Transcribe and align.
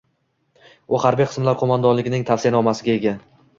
U 0.95 1.01
harbiy 1.03 1.29
qismlar 1.33 1.59
qoʻmondonligining 1.61 2.27
tavsiyanomasiga 2.33 2.99
ega 2.99 3.17